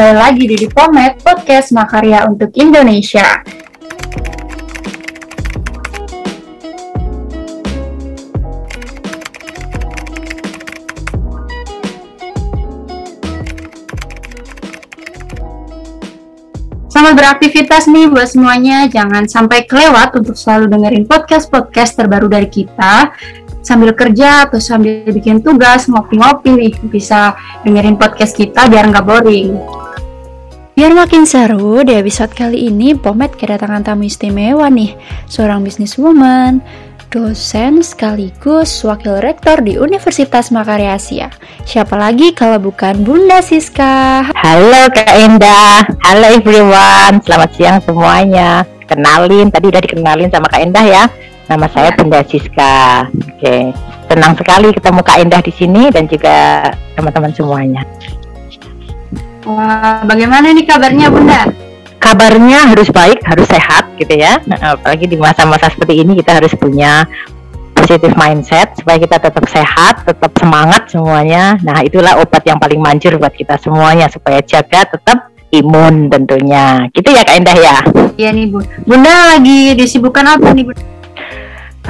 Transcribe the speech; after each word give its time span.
kembali 0.00 0.16
lagi 0.16 0.44
di 0.48 0.56
Dipomet 0.56 1.20
Podcast 1.20 1.76
Makarya 1.76 2.24
untuk 2.24 2.48
Indonesia. 2.56 3.44
Selamat 16.88 17.12
beraktivitas 17.20 17.84
nih 17.84 18.08
buat 18.08 18.24
semuanya. 18.24 18.88
Jangan 18.88 19.28
sampai 19.28 19.68
kelewat 19.68 20.16
untuk 20.16 20.32
selalu 20.32 20.72
dengerin 20.72 21.04
podcast-podcast 21.04 22.00
terbaru 22.00 22.32
dari 22.32 22.48
kita. 22.48 23.12
Sambil 23.60 23.92
kerja 23.92 24.48
atau 24.48 24.56
sambil 24.56 25.04
bikin 25.12 25.44
tugas, 25.44 25.84
ngopi-ngopi 25.92 26.56
nih. 26.56 26.72
Bisa 26.88 27.36
dengerin 27.68 28.00
podcast 28.00 28.32
kita 28.32 28.64
biar 28.72 28.88
nggak 28.88 29.04
boring. 29.04 29.60
Biar 30.80 30.96
makin 30.96 31.28
seru, 31.28 31.84
di 31.84 31.92
episode 31.92 32.32
kali 32.32 32.72
ini 32.72 32.96
Pomet 32.96 33.36
kedatangan 33.36 33.84
tamu 33.84 34.08
istimewa 34.08 34.64
nih. 34.72 34.96
Seorang 35.28 35.60
businesswoman, 35.60 36.64
dosen 37.12 37.84
sekaligus 37.84 38.80
wakil 38.80 39.20
rektor 39.20 39.60
di 39.60 39.76
Universitas 39.76 40.48
Makarya 40.48 40.96
Asia. 40.96 41.28
Siapa 41.68 42.00
lagi 42.00 42.32
kalau 42.32 42.56
bukan 42.72 43.04
Bunda 43.04 43.44
Siska? 43.44 44.24
Halo 44.32 44.88
Kak 44.88 45.12
Endah, 45.20 45.84
halo 46.00 46.26
everyone, 46.32 47.20
selamat 47.28 47.50
siang 47.60 47.84
semuanya. 47.84 48.64
Kenalin, 48.88 49.52
tadi 49.52 49.68
udah 49.68 49.84
dikenalin 49.84 50.32
sama 50.32 50.48
Kak 50.48 50.64
Endah 50.64 50.84
ya. 50.88 51.04
Nama 51.52 51.68
saya 51.76 51.92
Bunda 51.92 52.24
Siska. 52.24 53.04
Oke, 53.36 53.76
senang 54.08 54.32
sekali 54.32 54.72
ketemu 54.72 55.00
Kak 55.04 55.28
Endah 55.28 55.44
di 55.44 55.52
sini 55.52 55.92
dan 55.92 56.08
juga 56.08 56.72
teman-teman 56.96 57.36
semuanya. 57.36 57.84
Wah, 59.48 60.04
bagaimana 60.04 60.52
nih 60.52 60.64
kabarnya 60.68 61.08
Bunda? 61.08 61.48
kabarnya 62.00 62.72
harus 62.72 62.88
baik, 62.88 63.20
harus 63.28 63.46
sehat 63.46 63.92
gitu 64.00 64.16
ya. 64.16 64.40
Nah, 64.48 64.74
apalagi 64.74 65.04
di 65.04 65.20
masa-masa 65.20 65.68
seperti 65.68 66.00
ini 66.00 66.16
kita 66.18 66.40
harus 66.40 66.50
punya 66.56 67.04
positive 67.76 68.16
mindset 68.16 68.72
supaya 68.74 68.96
kita 68.96 69.20
tetap 69.20 69.44
sehat, 69.46 70.08
tetap 70.08 70.32
semangat 70.40 70.88
semuanya. 70.88 71.60
Nah, 71.60 71.84
itulah 71.84 72.18
obat 72.18 72.42
yang 72.48 72.56
paling 72.56 72.80
manjur 72.80 73.20
buat 73.20 73.36
kita 73.36 73.60
semuanya 73.60 74.08
supaya 74.08 74.40
jaga 74.40 74.88
tetap 74.88 75.28
imun 75.52 76.08
tentunya. 76.08 76.88
Gitu 76.90 77.08
ya 77.12 77.22
Kak 77.22 77.36
Indah 77.36 77.56
ya. 77.60 77.76
Iya 78.16 78.30
nih 78.32 78.46
Bu. 78.48 78.64
Bunda 78.88 79.36
lagi 79.36 79.76
disibukkan 79.76 80.40
apa 80.40 80.56
nih 80.56 80.64
Bunda? 80.72 80.99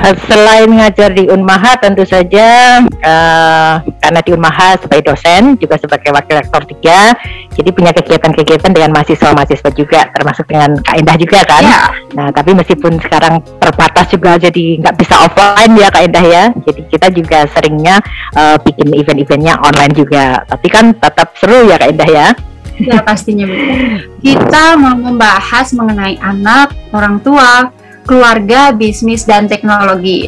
Selain 0.01 0.71
ngajar 0.71 1.13
di 1.13 1.27
Unmaha 1.29 1.75
tentu 1.77 2.07
saja 2.07 2.79
uh, 2.81 3.75
karena 4.01 4.21
di 4.23 4.31
Unmaha 4.33 4.79
sebagai 4.79 5.13
dosen 5.13 5.59
juga 5.59 5.77
sebagai 5.83 6.15
wakil 6.15 6.41
rektor 6.41 6.63
tiga, 6.65 7.13
jadi 7.53 7.69
punya 7.75 7.93
kegiatan-kegiatan 7.93 8.71
dengan 8.71 8.95
mahasiswa-mahasiswa 8.97 9.71
juga 9.75 10.07
termasuk 10.15 10.47
dengan 10.47 10.79
Kak 10.87 10.95
Indah 10.95 11.17
juga 11.19 11.43
kan. 11.43 11.63
Ya. 11.67 11.85
Nah 12.17 12.29
tapi 12.31 12.55
meskipun 12.55 13.03
sekarang 13.03 13.43
terbatas 13.59 14.07
juga 14.15 14.39
jadi 14.39 14.79
nggak 14.79 14.95
bisa 14.95 15.15
offline 15.27 15.75
ya 15.75 15.89
Kak 15.91 16.03
Indah 16.07 16.25
ya, 16.25 16.45
jadi 16.55 16.81
kita 16.87 17.07
juga 17.11 17.39
seringnya 17.51 17.97
uh, 18.39 18.57
bikin 18.63 18.95
event-eventnya 18.95 19.59
online 19.59 19.93
juga. 19.93 20.47
Tapi 20.47 20.67
kan 20.71 20.95
tetap 20.97 21.35
seru 21.35 21.67
ya 21.67 21.77
Kak 21.77 21.91
Indah 21.91 22.09
ya. 22.09 22.29
Ya 22.81 23.05
pastinya 23.05 23.45
Bu. 23.45 23.59
Kita 24.25 24.79
mau 24.81 24.97
membahas 24.97 25.69
mengenai 25.77 26.17
anak, 26.25 26.73
orang 26.97 27.21
tua, 27.21 27.69
keluarga, 28.11 28.75
bisnis, 28.75 29.23
dan 29.23 29.47
teknologi. 29.47 30.27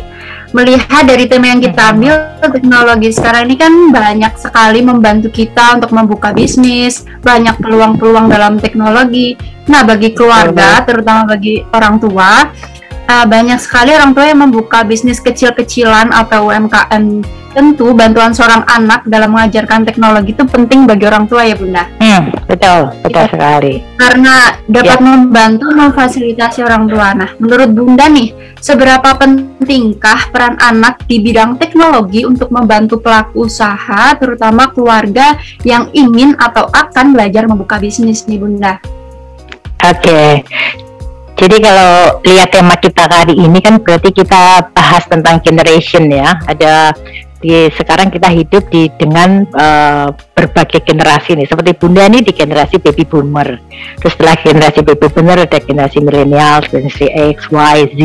Melihat 0.55 1.03
dari 1.11 1.27
tema 1.27 1.51
yang 1.51 1.59
kita 1.59 1.91
ambil, 1.91 2.15
teknologi 2.39 3.11
sekarang 3.11 3.51
ini 3.51 3.57
kan 3.59 3.73
banyak 3.91 4.39
sekali 4.39 4.79
membantu 4.87 5.35
kita 5.35 5.83
untuk 5.83 5.91
membuka 5.91 6.31
bisnis, 6.31 7.03
banyak 7.27 7.59
peluang-peluang 7.59 8.31
dalam 8.31 8.63
teknologi. 8.63 9.35
Nah, 9.67 9.83
bagi 9.83 10.15
keluarga, 10.15 10.87
terutama 10.87 11.27
bagi 11.27 11.67
orang 11.75 11.99
tua, 11.99 12.47
uh, 13.11 13.27
banyak 13.27 13.59
sekali 13.59 13.91
orang 13.99 14.15
tua 14.15 14.31
yang 14.31 14.47
membuka 14.47 14.87
bisnis 14.87 15.19
kecil-kecilan 15.19 16.15
atau 16.15 16.55
UMKM 16.55 17.42
Tentu 17.53 17.93
bantuan 17.93 18.33
seorang 18.33 18.65
anak 18.65 19.05
dalam 19.05 19.37
mengajarkan 19.37 19.85
teknologi 19.85 20.33
itu 20.33 20.45
penting 20.49 20.89
bagi 20.89 21.05
orang 21.05 21.29
tua 21.29 21.45
ya 21.45 21.53
Bunda. 21.53 21.85
Hmm, 22.01 22.33
betul, 22.49 22.89
betul 23.05 23.29
ya. 23.29 23.29
sekali. 23.29 23.75
Karena 24.01 24.57
dapat 24.65 24.99
ya. 24.99 25.05
membantu 25.05 25.69
memfasilitasi 25.69 26.65
orang 26.65 26.89
tua. 26.89 27.13
Nah, 27.13 27.31
menurut 27.37 27.71
Bunda 27.77 28.09
nih, 28.09 28.33
seberapa 28.57 29.13
pentingkah 29.21 30.33
peran 30.33 30.57
anak 30.65 31.05
di 31.05 31.21
bidang 31.21 31.61
teknologi 31.61 32.25
untuk 32.25 32.49
membantu 32.49 32.97
pelaku 33.05 33.45
usaha, 33.45 34.17
terutama 34.17 34.73
keluarga 34.73 35.37
yang 35.61 35.93
ingin 35.93 36.33
atau 36.41 36.73
akan 36.73 37.13
belajar 37.13 37.45
membuka 37.45 37.77
bisnis 37.77 38.25
nih 38.25 38.41
Bunda? 38.41 38.81
Oke, 39.83 39.99
okay. 39.99 40.31
Jadi 41.43 41.59
kalau 41.59 42.23
lihat 42.23 42.55
tema 42.55 42.79
kita 42.79 43.11
kali 43.11 43.35
ini 43.35 43.59
kan 43.59 43.83
berarti 43.83 44.15
kita 44.15 44.71
bahas 44.71 45.03
tentang 45.11 45.43
generation 45.43 46.07
ya. 46.07 46.39
Ada 46.47 46.95
di 47.43 47.67
sekarang 47.75 48.15
kita 48.15 48.31
hidup 48.31 48.71
di 48.71 48.87
dengan 48.95 49.43
uh, 49.51 50.15
berbagai 50.33 50.87
generasi 50.87 51.35
nih. 51.35 51.51
Seperti 51.51 51.75
bunda 51.75 52.07
ini 52.07 52.23
di 52.23 52.31
generasi 52.31 52.79
baby 52.79 53.03
boomer. 53.03 53.59
Terus 53.99 54.15
setelah 54.15 54.39
generasi 54.39 54.81
baby 54.87 55.11
boomer 55.11 55.43
ada 55.43 55.59
generasi 55.59 55.99
milenial 55.99 56.63
generasi 56.63 57.11
X 57.35 57.51
Y 57.51 57.77
Z 57.91 58.01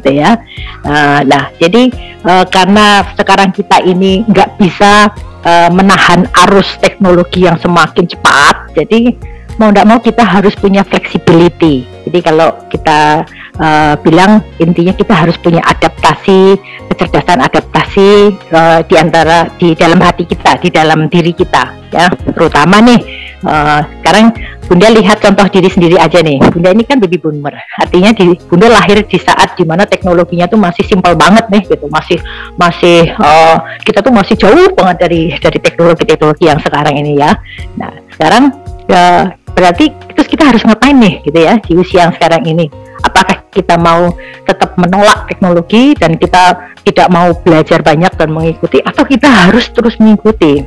gitu 0.00 0.10
ya. 0.16 0.40
Uh, 0.88 1.20
nah 1.28 1.52
jadi 1.60 1.92
uh, 2.24 2.48
karena 2.48 3.04
sekarang 3.12 3.52
kita 3.52 3.84
ini 3.84 4.24
nggak 4.24 4.56
bisa 4.56 5.12
uh, 5.44 5.68
menahan 5.68 6.24
arus 6.48 6.80
teknologi 6.80 7.44
yang 7.44 7.60
semakin 7.60 8.08
cepat 8.08 8.72
jadi 8.72 9.12
mau 9.58 9.74
tidak 9.74 9.86
mau 9.86 9.98
kita 9.98 10.24
harus 10.24 10.54
punya 10.56 10.86
flexibility 10.86 11.98
jadi 12.08 12.24
kalau 12.24 12.56
kita 12.72 13.28
uh, 13.60 13.94
bilang 14.00 14.40
intinya 14.56 14.96
kita 14.96 15.12
harus 15.12 15.36
punya 15.36 15.60
adaptasi, 15.60 16.56
kecerdasan 16.88 17.44
adaptasi 17.44 18.32
uh, 18.48 18.80
di 18.88 18.96
antara 18.96 19.52
di 19.60 19.76
dalam 19.76 20.00
hati 20.00 20.24
kita, 20.24 20.56
di 20.56 20.72
dalam 20.72 21.12
diri 21.12 21.36
kita, 21.36 21.68
ya. 21.92 22.08
Terutama 22.32 22.80
nih 22.80 23.00
uh, 23.44 23.84
sekarang 24.00 24.32
Bunda 24.68 24.92
lihat 24.92 25.24
contoh 25.24 25.48
diri 25.48 25.68
sendiri 25.68 25.96
aja 25.96 26.20
nih. 26.20 26.40
Bunda 26.48 26.72
ini 26.72 26.84
kan 26.84 27.00
baby 27.00 27.16
boomer. 27.16 27.56
Artinya 27.80 28.12
di 28.12 28.36
Bunda 28.48 28.68
lahir 28.68 29.00
di 29.04 29.16
saat 29.20 29.56
di 29.56 29.64
mana 29.64 29.88
teknologinya 29.88 30.44
tuh 30.44 30.60
masih 30.60 30.84
simpel 30.84 31.16
banget 31.16 31.44
nih 31.48 31.64
gitu. 31.68 31.88
Masih 31.92 32.20
masih 32.56 33.12
uh, 33.20 33.56
kita 33.84 34.00
tuh 34.00 34.12
masih 34.12 34.36
jauh 34.36 34.68
banget 34.76 34.96
dari 35.08 35.32
dari 35.40 35.58
teknologi-teknologi 35.60 36.44
yang 36.48 36.60
sekarang 36.60 37.00
ini 37.00 37.20
ya. 37.20 37.32
Nah, 37.80 37.92
sekarang 38.12 38.44
ya 38.88 39.32
berarti 39.58 39.90
terus 40.14 40.30
kita 40.30 40.54
harus 40.54 40.62
ngapain 40.62 40.94
nih 40.94 41.18
gitu 41.26 41.38
ya 41.42 41.58
di 41.58 41.74
usia 41.74 42.06
yang 42.06 42.14
sekarang 42.14 42.46
ini? 42.46 42.70
Apakah 43.02 43.42
kita 43.50 43.74
mau 43.74 44.14
tetap 44.46 44.78
menolak 44.78 45.26
teknologi 45.26 45.98
dan 45.98 46.14
kita 46.14 46.74
tidak 46.86 47.08
mau 47.10 47.34
belajar 47.42 47.82
banyak 47.82 48.14
dan 48.14 48.30
mengikuti 48.30 48.78
atau 48.78 49.02
kita 49.02 49.26
harus 49.26 49.66
terus 49.74 49.98
mengikuti 49.98 50.62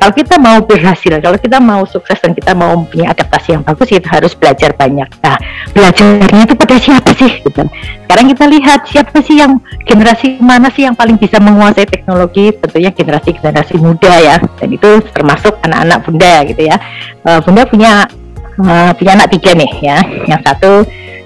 kalau 0.00 0.16
kita 0.16 0.40
mau 0.40 0.64
berhasil, 0.64 1.12
kalau 1.20 1.36
kita 1.36 1.60
mau 1.60 1.84
sukses 1.84 2.16
dan 2.24 2.32
kita 2.32 2.56
mau 2.56 2.72
punya 2.88 3.12
adaptasi 3.12 3.52
yang 3.52 3.60
bagus, 3.60 3.92
kita 3.92 4.08
harus 4.08 4.32
belajar 4.32 4.72
banyak. 4.72 5.04
Nah, 5.20 5.36
belajarnya 5.76 6.48
itu 6.48 6.56
pada 6.56 6.76
siapa 6.80 7.12
sih? 7.20 7.44
Gitu. 7.44 7.62
Sekarang 8.08 8.26
kita 8.32 8.44
lihat 8.48 8.80
siapa 8.88 9.20
sih 9.20 9.44
yang 9.44 9.60
generasi 9.84 10.40
mana 10.40 10.72
sih 10.72 10.88
yang 10.88 10.96
paling 10.96 11.20
bisa 11.20 11.36
menguasai 11.36 11.84
teknologi? 11.84 12.48
Tentunya 12.56 12.88
generasi 12.96 13.36
generasi 13.36 13.76
muda 13.76 14.14
ya, 14.16 14.40
dan 14.40 14.68
itu 14.72 15.04
termasuk 15.12 15.60
anak-anak 15.68 16.00
bunda 16.08 16.34
gitu 16.48 16.62
ya. 16.64 16.80
Uh, 17.20 17.44
bunda 17.44 17.68
punya 17.68 18.08
uh, 18.56 18.96
punya 18.96 19.20
anak 19.20 19.36
tiga 19.36 19.52
nih 19.52 19.72
ya. 19.84 20.00
Yang 20.24 20.40
satu 20.48 20.70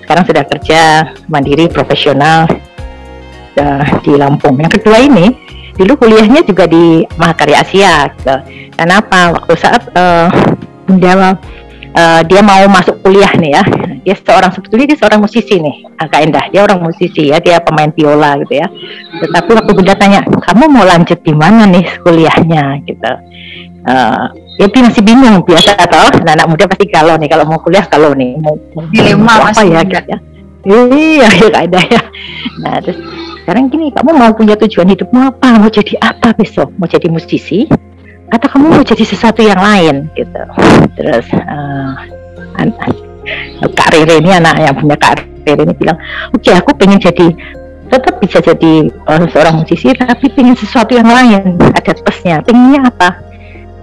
sekarang 0.03 0.25
sudah 0.27 0.45
kerja 0.51 0.81
mandiri 1.31 1.71
profesional 1.71 2.51
uh, 3.55 3.87
di 4.03 4.19
Lampung. 4.19 4.59
Yang 4.59 4.83
kedua 4.83 4.99
ini 4.99 5.44
dulu 5.75 5.93
kuliahnya 6.07 6.47
juga 6.47 6.65
di 6.71 7.03
Mahakarya 7.19 7.59
Asia 7.63 8.09
gitu. 8.15 8.37
Kenapa? 8.75 9.35
Waktu 9.35 9.55
saat 9.59 9.83
uh, 9.95 10.29
dia 10.99 11.15
uh, 11.19 12.21
dia 12.27 12.41
mau 12.43 12.63
masuk 12.71 13.03
kuliah 13.03 13.31
nih 13.39 13.59
ya, 13.59 13.63
dia 14.03 14.15
seorang 14.19 14.51
sebetulnya 14.55 14.95
dia 14.95 14.99
seorang 14.99 15.21
musisi 15.23 15.59
nih, 15.59 15.77
agak 15.99 16.21
indah. 16.27 16.45
Dia 16.51 16.61
orang 16.67 16.79
musisi 16.83 17.31
ya, 17.31 17.39
dia 17.43 17.59
pemain 17.63 17.91
biola 17.91 18.39
gitu 18.47 18.63
ya. 18.63 18.67
Tetapi 19.23 19.51
waktu 19.55 19.73
bunda 19.75 19.95
tanya, 19.99 20.21
kamu 20.23 20.65
mau 20.71 20.87
lanjut 20.87 21.19
di 21.23 21.35
mana 21.35 21.67
nih 21.67 21.85
kuliahnya 22.03 22.83
gitu. 22.87 23.13
Uh, 23.85 24.33
ya 24.57 24.67
dia 24.71 24.81
masih 24.87 25.03
bingung 25.03 25.43
biasa 25.43 25.75
atau 25.77 26.09
nah, 26.23 26.33
anak 26.33 26.47
muda 26.47 26.65
pasti 26.71 26.87
kalau 26.89 27.19
nih 27.19 27.29
kalau 27.29 27.45
mau 27.45 27.59
kuliah 27.59 27.85
kalau 27.85 28.15
nih 28.15 28.39
mau, 28.39 28.55
mau 29.19 29.51
apa 29.51 29.61
ya, 29.61 29.83
ya 29.85 30.19
iya 30.89 31.29
ya 31.29 31.49
ada 31.53 31.81
ya 31.83 32.03
nah 32.63 32.81
terus 32.81 32.97
sekarang 33.45 33.69
gini 33.69 33.93
kamu 33.93 34.17
mau 34.17 34.33
punya 34.33 34.57
tujuan 34.57 34.89
hidupmu 34.89 35.21
apa? 35.21 35.61
Mau 35.61 35.69
jadi 35.69 36.01
apa 36.01 36.33
besok? 36.33 36.73
Mau 36.81 36.89
jadi 36.89 37.13
musisi? 37.13 37.69
Atau 38.33 38.49
kamu 38.49 38.73
mau 38.73 38.81
jadi 38.81 39.05
sesuatu 39.05 39.45
yang 39.45 39.61
lain 39.61 40.09
gitu. 40.17 40.43
Terus 40.97 41.29
uh, 41.37 41.93
Kak 43.77 43.89
Rere 43.93 44.17
ini 44.25 44.33
anak 44.33 44.57
yang 44.65 44.73
punya 44.81 44.97
Kak 44.97 45.21
Rere 45.45 45.61
ini 45.61 45.77
bilang 45.77 46.01
oke 46.33 46.41
okay, 46.41 46.57
aku 46.57 46.73
pengen 46.73 46.97
jadi 46.97 47.37
tetap 47.93 48.17
bisa 48.17 48.41
jadi 48.41 48.89
uh, 49.13 49.29
seorang 49.29 49.61
musisi 49.61 49.93
tapi 49.93 50.33
pengen 50.33 50.57
sesuatu 50.57 50.97
yang 50.97 51.13
lain. 51.13 51.61
Ada 51.77 52.01
plusnya. 52.01 52.41
Pengennya 52.49 52.89
apa? 52.89 53.21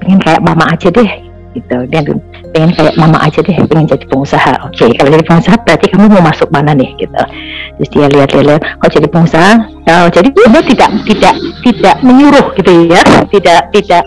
Pengen 0.01 0.25
kayak 0.25 0.41
mama 0.41 0.73
aja 0.73 0.89
deh 0.89 1.11
gitu. 1.53 1.77
Dan 1.85 2.17
pengen 2.51 2.71
kayak 2.75 2.93
mama 2.99 3.17
aja 3.23 3.39
deh 3.39 3.55
pengen 3.67 3.87
jadi 3.87 4.05
pengusaha. 4.07 4.67
Oke 4.67 4.85
okay, 4.85 4.89
kalau 4.99 5.09
jadi 5.15 5.23
pengusaha 5.25 5.55
berarti 5.63 5.85
kamu 5.89 6.05
mau 6.11 6.23
masuk 6.23 6.47
mana 6.51 6.75
nih 6.75 6.91
gitu. 6.99 7.21
Terus 7.79 7.89
dia 7.89 8.07
lihat-lihat 8.11 8.61
kalau 8.77 8.91
jadi 8.91 9.07
pengusaha? 9.07 9.53
Oh, 9.81 10.07
jadi 10.11 10.29
dia 10.29 10.61
tidak 10.61 10.89
tidak 11.07 11.35
tidak 11.63 11.95
menyuruh 12.03 12.45
gitu 12.59 12.71
ya. 12.91 13.01
Tidak 13.31 13.61
tidak 13.73 14.03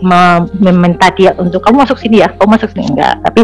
meminta 0.60 1.08
dia 1.16 1.32
untuk 1.40 1.64
kamu 1.64 1.88
masuk 1.88 1.96
sini 1.98 2.22
ya 2.22 2.28
kamu 2.36 2.60
masuk 2.60 2.68
sini. 2.76 2.84
Enggak 2.94 3.14
tapi 3.24 3.42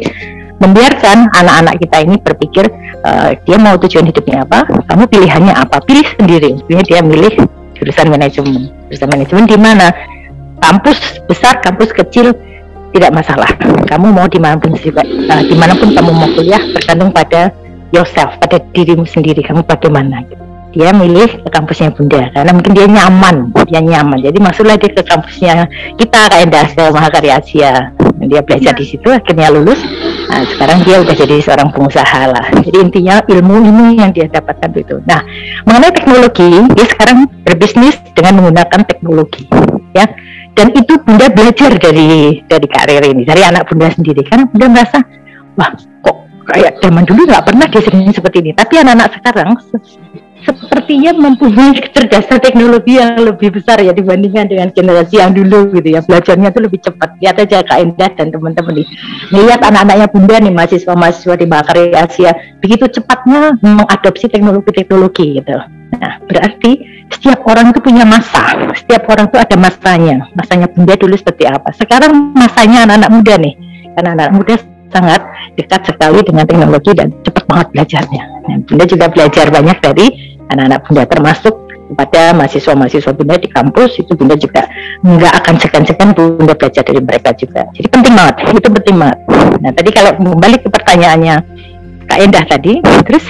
membiarkan 0.61 1.33
anak-anak 1.33 1.75
kita 1.81 1.97
ini 2.05 2.17
berpikir 2.21 2.65
uh, 3.01 3.33
dia 3.49 3.57
mau 3.57 3.81
tujuan 3.81 4.05
hidupnya 4.05 4.45
apa 4.45 4.69
kamu 4.87 5.09
pilihannya 5.09 5.55
apa? 5.57 5.81
Pilih 5.83 6.07
sendiri. 6.21 6.61
Maksudnya 6.61 6.85
dia 6.85 7.01
milih 7.01 7.35
jurusan 7.81 8.07
manajemen. 8.13 8.69
Jurusan 8.93 9.09
manajemen 9.09 9.45
di 9.49 9.57
mana? 9.57 9.89
Kampus 10.61 11.25
besar 11.25 11.65
kampus 11.65 11.89
kecil 11.97 12.37
tidak 12.95 13.11
masalah. 13.15 13.51
Kamu 13.87 14.11
mau 14.15 14.27
di 14.27 14.39
mana 14.39 14.59
pun 14.59 14.75
uh, 14.75 15.43
di 15.43 15.55
mana 15.55 15.73
pun 15.79 15.91
kamu 15.95 16.11
mau 16.11 16.29
kuliah 16.35 16.63
tergantung 16.79 17.11
pada 17.15 17.51
yourself 17.95 18.35
pada 18.43 18.59
dirimu 18.75 19.07
sendiri. 19.07 19.43
Kamu 19.43 19.67
bagaimana? 19.67 20.23
Dia 20.71 20.95
milih 20.95 21.43
ke 21.43 21.49
kampusnya 21.51 21.91
bunda 21.91 22.31
karena 22.31 22.55
mungkin 22.55 22.73
dia 22.79 22.87
nyaman. 22.87 23.51
Dia 23.67 23.83
nyaman. 23.83 24.23
Jadi 24.23 24.39
masuklah 24.39 24.79
dia 24.79 24.91
ke 24.95 25.03
kampusnya 25.03 25.67
kita 25.99 26.31
kayak 26.31 26.47
Dasar 26.51 26.95
Mahakarya 26.95 27.43
Asia. 27.43 27.91
Dia 28.21 28.45
belajar 28.45 28.77
di 28.79 28.87
situ 28.87 29.11
akhirnya 29.11 29.51
lulus. 29.51 29.83
Nah, 30.31 30.47
sekarang 30.47 30.87
dia 30.87 31.03
udah 31.03 31.11
jadi 31.11 31.43
seorang 31.43 31.75
pengusaha 31.75 32.21
lah. 32.31 32.47
Jadi 32.63 32.79
intinya 32.87 33.19
ilmu 33.19 33.55
ini 33.67 33.99
yang 33.99 34.15
dia 34.15 34.31
dapatkan 34.31 34.71
itu. 34.79 35.03
Nah 35.11 35.27
mengenai 35.67 35.91
teknologi 35.91 36.51
dia 36.79 36.87
sekarang 36.87 37.27
berbisnis 37.43 37.99
dengan 38.15 38.39
menggunakan 38.39 38.87
teknologi 38.87 39.51
ya 39.95 40.07
dan 40.55 40.75
itu 40.75 40.95
bunda 41.03 41.27
belajar 41.31 41.73
dari 41.79 42.43
dari 42.45 42.67
karir 42.67 43.03
ini 43.07 43.23
dari 43.23 43.43
anak 43.47 43.71
bunda 43.71 43.89
sendiri. 43.91 44.27
Karena 44.27 44.45
bunda 44.51 44.67
merasa 44.69 44.99
wah 45.57 45.71
kok 46.03 46.17
kayak 46.51 46.83
zaman 46.83 47.05
dulu 47.07 47.27
nggak 47.27 47.45
pernah 47.47 47.67
sering 47.71 48.11
seperti 48.11 48.37
ini. 48.43 48.51
Tapi 48.57 48.75
anak-anak 48.83 49.11
sekarang 49.21 49.51
se 49.61 49.77
sepertinya 50.41 51.13
mempunyai 51.13 51.77
kecerdasan 51.77 52.41
teknologi 52.41 52.97
yang 52.97 53.13
lebih 53.21 53.53
besar 53.53 53.77
ya 53.77 53.93
dibandingkan 53.93 54.49
dengan 54.49 54.73
generasi 54.73 55.21
yang 55.21 55.37
dulu 55.37 55.69
gitu 55.77 55.89
ya. 55.93 56.01
Belajarnya 56.01 56.49
itu 56.49 56.61
lebih 56.65 56.81
cepat. 56.81 57.09
Lihat 57.21 57.37
aja 57.45 57.61
Kak 57.61 57.79
Indah 57.85 58.11
dan 58.17 58.33
teman-teman 58.33 58.73
nih. 58.81 58.89
Melihat 59.37 59.61
anak-anaknya 59.61 60.07
bunda 60.09 60.37
nih 60.41 60.53
mahasiswa-mahasiswa 60.57 61.35
di 61.37 61.47
Bakari 61.47 61.93
Asia. 61.93 62.33
Begitu 62.65 62.89
cepatnya 62.89 63.61
mengadopsi 63.61 64.33
teknologi-teknologi 64.33 65.45
gitu. 65.45 65.57
Nah 66.01 66.13
berarti 66.25 67.00
setiap 67.11 67.43
orang 67.47 67.75
itu 67.75 67.81
punya 67.83 68.07
masa. 68.07 68.55
Setiap 68.75 69.11
orang 69.11 69.27
itu 69.29 69.39
ada 69.39 69.57
masanya. 69.59 70.17
Masanya 70.33 70.67
bunda 70.71 70.95
dulu 70.95 71.15
seperti 71.19 71.45
apa. 71.51 71.75
Sekarang 71.75 72.33
masanya 72.33 72.87
anak-anak 72.87 73.11
muda 73.11 73.35
nih. 73.37 73.55
Karena 73.99 74.11
anak, 74.15 74.29
muda 74.33 74.55
sangat 74.91 75.21
dekat 75.59 75.81
sekali 75.87 76.19
dengan 76.23 76.45
teknologi 76.47 76.91
dan 76.95 77.11
cepat 77.27 77.45
banget 77.47 77.67
belajarnya. 77.75 78.23
Nah, 78.47 78.57
bunda 78.67 78.85
juga 78.87 79.07
belajar 79.11 79.47
banyak 79.51 79.79
dari 79.83 80.07
anak-anak 80.51 80.81
bunda 80.87 81.03
termasuk 81.07 81.55
kepada 81.91 82.23
mahasiswa-mahasiswa 82.39 83.13
bunda 83.15 83.35
di 83.39 83.49
kampus. 83.51 83.91
Itu 83.99 84.15
bunda 84.15 84.39
juga 84.39 84.71
nggak 85.03 85.33
akan 85.43 85.55
segan-segan 85.59 86.11
bunda 86.15 86.55
belajar 86.55 86.83
dari 86.87 87.03
mereka 87.03 87.35
juga. 87.35 87.67
Jadi 87.75 87.87
penting 87.91 88.15
banget. 88.15 88.35
Itu 88.55 88.69
penting 88.71 88.97
banget. 88.99 89.19
Nah 89.59 89.71
tadi 89.75 89.91
kalau 89.91 90.11
kembali 90.15 90.57
ke 90.63 90.69
pertanyaannya 90.71 91.37
Kak 92.07 92.19
Endah 92.19 92.43
tadi 92.43 92.83
terus 93.07 93.23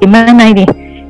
gimana 0.00 0.48
ini 0.48 0.64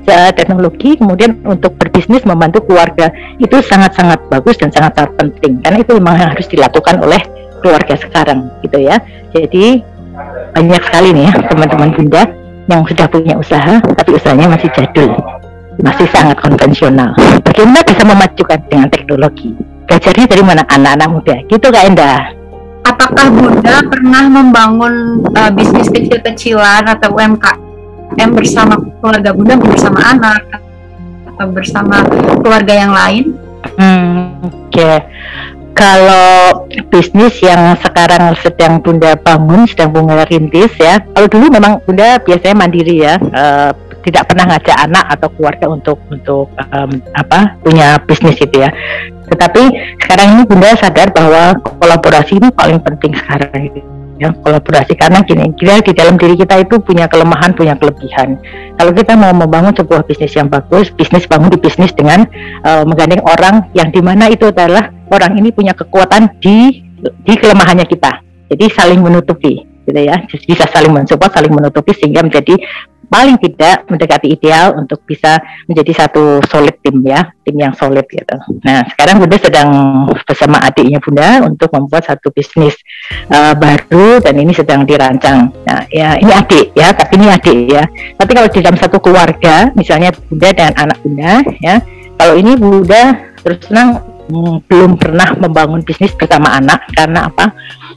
teknologi 0.06 0.96
kemudian 1.00 1.40
untuk 1.44 1.74
berbisnis 1.80 2.22
membantu 2.28 2.64
keluarga. 2.64 3.10
Itu 3.40 3.60
sangat-sangat 3.60 4.28
bagus 4.28 4.60
dan 4.60 4.70
sangat-sangat 4.70 5.16
penting 5.16 5.60
karena 5.64 5.78
itu 5.80 5.92
memang 5.96 6.16
harus 6.16 6.46
dilakukan 6.48 7.00
oleh 7.00 7.20
keluarga 7.64 7.94
sekarang 7.96 8.52
gitu 8.60 8.78
ya. 8.80 9.00
Jadi 9.32 9.80
banyak 10.54 10.82
sekali 10.86 11.08
nih 11.10 11.24
ya 11.26 11.32
teman-teman 11.50 11.90
bunda 11.96 12.22
yang 12.70 12.82
sudah 12.86 13.06
punya 13.10 13.34
usaha 13.36 13.82
tapi 13.82 14.10
usahanya 14.14 14.56
masih 14.56 14.70
jadul 14.72 15.10
masih 15.82 16.06
sangat 16.14 16.38
konvensional. 16.38 17.10
Bagaimana 17.42 17.82
bisa 17.82 18.06
memajukan 18.06 18.58
dengan 18.70 18.88
teknologi? 18.94 19.50
Belajarnya 19.90 20.30
dari 20.30 20.42
mana 20.46 20.62
anak-anak 20.70 21.08
muda? 21.10 21.36
Gitu 21.50 21.66
kak 21.66 21.84
Endah 21.90 22.44
apakah 22.84 23.32
bunda 23.32 23.80
pernah 23.88 24.24
membangun 24.28 25.24
uh, 25.34 25.50
bisnis 25.50 25.88
kecil-kecilan 25.88 26.84
atau 26.84 27.16
UMKM 27.16 27.63
M 28.18 28.30
bersama 28.34 28.78
keluarga 29.00 29.30
bunda 29.34 29.54
bersama 29.58 30.00
anak 30.06 30.42
atau 31.34 31.46
bersama 31.50 31.96
keluarga 32.40 32.74
yang 32.74 32.92
lain? 32.94 33.24
Hmm, 33.76 34.44
oke. 34.44 34.70
Okay. 34.70 34.96
kalau 35.74 36.70
bisnis 36.86 37.34
yang 37.42 37.74
sekarang 37.82 38.38
sedang 38.38 38.78
bunda 38.78 39.18
bangun 39.18 39.66
sedang 39.66 39.90
bunda 39.90 40.22
rintis 40.22 40.70
ya. 40.78 41.02
Kalau 41.02 41.26
dulu 41.26 41.50
memang 41.50 41.82
bunda 41.82 42.22
biasanya 42.22 42.54
mandiri 42.54 43.02
ya 43.02 43.18
uh, 43.18 43.74
tidak 44.06 44.30
pernah 44.30 44.54
ngajak 44.54 44.76
anak 44.86 45.04
atau 45.18 45.28
keluarga 45.34 45.66
untuk 45.66 45.98
untuk 46.14 46.46
um, 46.70 46.92
apa 47.18 47.58
punya 47.66 47.98
bisnis 48.06 48.38
itu 48.38 48.62
ya. 48.62 48.70
Tetapi 49.26 49.62
sekarang 49.98 50.38
ini 50.38 50.42
bunda 50.46 50.78
sadar 50.78 51.10
bahwa 51.10 51.58
kolaborasi 51.82 52.38
ini 52.38 52.54
paling 52.54 52.78
penting 52.78 53.16
sekarang 53.18 53.50
ya 54.18 54.30
kolaborasi. 54.34 54.94
Karena 54.94 55.22
gini 55.22 55.50
kita 55.54 55.82
di 55.84 55.92
dalam 55.94 56.14
diri 56.18 56.34
kita 56.38 56.60
itu 56.62 56.78
punya 56.82 57.06
kelemahan 57.10 57.54
punya 57.54 57.74
kelebihan. 57.78 58.38
Kalau 58.78 58.92
kita 58.94 59.14
mau 59.14 59.32
membangun 59.34 59.74
sebuah 59.74 60.06
bisnis 60.06 60.34
yang 60.34 60.50
bagus 60.50 60.90
bisnis 60.94 61.26
bangun 61.26 61.50
di 61.50 61.58
bisnis 61.58 61.90
dengan 61.94 62.26
uh, 62.66 62.82
menggandeng 62.86 63.22
orang 63.24 63.68
yang 63.74 63.88
di 63.90 64.00
mana 64.02 64.30
itu 64.30 64.50
adalah 64.50 64.90
orang 65.10 65.38
ini 65.38 65.50
punya 65.50 65.74
kekuatan 65.74 66.38
di 66.38 66.82
di 67.04 67.34
kelemahannya 67.36 67.86
kita. 67.86 68.22
Jadi 68.50 68.64
saling 68.70 69.00
menutupi 69.02 69.62
gitu 69.84 70.00
ya. 70.00 70.22
Bisa 70.28 70.64
saling 70.70 70.92
mensupport 70.92 71.30
saling 71.32 71.52
menutupi 71.52 71.92
sehingga 71.96 72.24
menjadi 72.24 72.56
paling 73.06 73.36
tidak 73.40 73.86
mendekati 73.88 74.32
ideal 74.32 74.76
untuk 74.76 75.02
bisa 75.04 75.38
menjadi 75.68 76.04
satu 76.04 76.40
solid 76.46 76.76
tim 76.80 77.00
ya, 77.04 77.32
tim 77.44 77.56
yang 77.56 77.72
solid 77.76 78.04
gitu. 78.08 78.36
Nah, 78.64 78.84
sekarang 78.92 79.20
Bunda 79.20 79.36
sedang 79.38 79.70
bersama 80.24 80.60
adiknya 80.62 80.98
Bunda 81.00 81.44
untuk 81.44 81.70
membuat 81.72 82.08
satu 82.08 82.30
bisnis 82.32 82.74
uh, 83.30 83.52
baru 83.56 84.20
dan 84.20 84.34
ini 84.40 84.52
sedang 84.52 84.86
dirancang. 84.86 85.52
Nah, 85.64 85.84
ya 85.90 86.16
ini 86.18 86.32
adik 86.32 86.72
ya, 86.72 86.92
tapi 86.92 87.20
ini 87.20 87.26
adik 87.30 87.58
ya. 87.68 87.84
Tapi 88.16 88.30
kalau 88.32 88.48
di 88.48 88.58
dalam 88.60 88.78
satu 88.78 88.96
keluarga, 89.00 89.70
misalnya 89.76 90.12
Bunda 90.30 90.50
dan 90.52 90.72
anak 90.76 90.98
Bunda 91.02 91.42
ya, 91.60 91.80
kalau 92.16 92.34
ini 92.38 92.52
Bunda 92.56 93.32
terus 93.44 93.60
senang 93.68 94.13
hmm, 94.28 94.68
belum 94.68 94.96
pernah 94.96 95.34
membangun 95.36 95.82
bisnis 95.84 96.12
bersama 96.16 96.56
anak 96.56 96.84
karena 96.92 97.28
apa? 97.28 97.46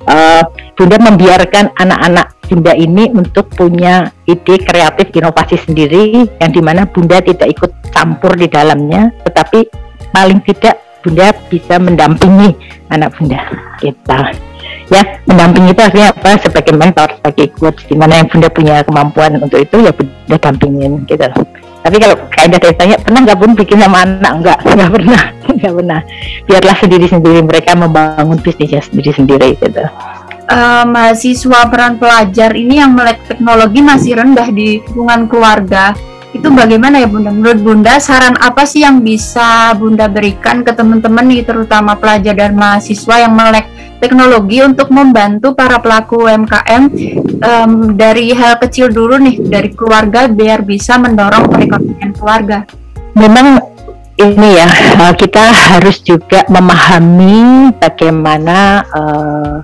Uh, 0.08 0.44
Bunda 0.78 0.98
membiarkan 1.02 1.74
anak-anak 1.76 2.38
Bunda 2.48 2.72
ini 2.78 3.12
untuk 3.12 3.52
punya 3.52 4.08
ide 4.24 4.56
kreatif 4.64 5.12
inovasi 5.12 5.60
sendiri 5.60 6.24
yang 6.40 6.52
di 6.54 6.62
mana 6.64 6.88
Bunda 6.88 7.20
tidak 7.20 7.52
ikut 7.52 7.72
campur 7.92 8.38
di 8.40 8.48
dalamnya 8.48 9.12
tetapi 9.28 9.68
paling 10.16 10.40
tidak 10.48 10.80
Bunda 11.04 11.36
bisa 11.52 11.76
mendampingi 11.82 12.56
anak 12.88 13.12
Bunda 13.20 13.42
kita 13.84 14.32
ya 14.88 15.04
mendampingi 15.28 15.76
itu 15.76 15.82
artinya 15.84 16.08
apa? 16.16 16.32
Sebagai 16.40 16.74
mentor 16.76 17.08
sebagai 17.20 17.48
coach 17.56 17.84
di 17.88 17.96
mana 17.96 18.24
yang 18.24 18.28
Bunda 18.32 18.48
punya 18.48 18.76
kemampuan 18.88 19.40
untuk 19.40 19.60
itu 19.60 19.84
ya 19.84 19.92
Bunda 19.92 20.38
dampingin 20.40 21.04
gitu 21.08 21.28
tapi 21.88 22.04
kalau 22.04 22.20
kayak 22.36 22.60
ada 22.60 22.70
tanya 22.76 23.00
pernah 23.00 23.20
nggak 23.24 23.40
pun 23.40 23.52
bikin 23.56 23.80
sama 23.80 24.04
anak? 24.04 24.32
Nggak 24.44 24.58
nggak 24.76 24.92
pernah 24.92 25.22
nggak 25.56 25.74
pernah. 25.80 26.00
Biarlah 26.44 26.76
sendiri 26.84 27.06
sendiri 27.08 27.40
mereka 27.48 27.72
membangun 27.80 28.38
bisnisnya 28.44 28.84
sendiri 28.84 29.16
sendiri 29.16 29.50
gitu. 29.56 29.88
Uh, 30.48 30.84
mahasiswa 30.84 31.60
peran 31.72 31.96
pelajar 31.96 32.56
ini 32.56 32.84
yang 32.84 32.92
melek 32.92 33.24
teknologi 33.24 33.80
masih 33.80 34.20
rendah 34.20 34.48
di 34.52 34.84
lingkungan 34.84 35.32
keluarga 35.32 35.96
itu 36.36 36.48
bagaimana 36.52 37.00
ya 37.00 37.08
Bunda? 37.08 37.32
Menurut 37.32 37.60
Bunda 37.64 37.96
saran 38.04 38.36
apa 38.36 38.68
sih 38.68 38.84
yang 38.84 39.00
bisa 39.00 39.72
Bunda 39.80 40.12
berikan 40.12 40.62
ke 40.62 40.76
teman-teman 40.76 41.24
nih 41.24 41.48
terutama 41.48 41.96
pelajar 41.96 42.36
dan 42.36 42.54
mahasiswa 42.60 43.16
yang 43.24 43.34
melek 43.34 43.66
teknologi 43.98 44.62
untuk 44.62 44.94
membantu 44.94 45.58
para 45.58 45.82
pelaku 45.82 46.30
UMKM 46.30 46.84
um, 47.42 47.72
dari 47.98 48.36
hal 48.36 48.62
kecil 48.62 48.94
dulu 48.94 49.18
nih 49.18 49.42
dari 49.42 49.74
keluarga 49.74 50.30
biar 50.30 50.62
bisa 50.62 51.00
mendorong 51.00 51.50
perekonomian 51.50 52.12
keluarga. 52.14 52.68
Memang 53.18 53.64
ini 54.18 54.50
ya 54.58 54.68
kita 55.14 55.42
harus 55.54 56.02
juga 56.02 56.46
memahami 56.50 57.72
bagaimana 57.78 58.86
uh, 58.90 59.56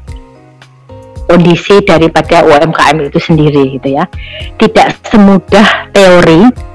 kondisi 1.28 1.82
daripada 1.84 2.44
UMKM 2.44 3.10
itu 3.10 3.20
sendiri 3.20 3.80
gitu 3.80 3.96
ya. 3.96 4.06
Tidak 4.60 4.88
semudah 5.08 5.92
teori 5.92 6.74